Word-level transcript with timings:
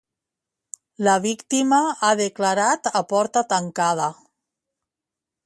La 1.07 1.13
víctima 1.25 1.81
ha 2.07 2.11
declarat 2.23 2.91
a 2.93 3.05
porta 3.13 3.45
tancada. 3.53 4.09